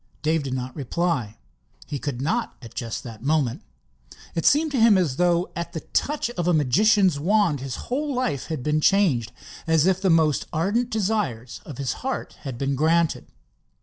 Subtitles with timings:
[0.23, 1.37] Dave did not reply.
[1.85, 3.61] He could not, at just that moment.
[4.33, 8.11] It seemed to him as though at the touch of a magician's wand his whole
[8.15, 13.27] life had been changed—as if the most ardent desires of his heart had been granted.